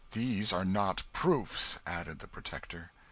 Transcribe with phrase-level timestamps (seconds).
[0.13, 2.89] "These are not proofs," added the Protector.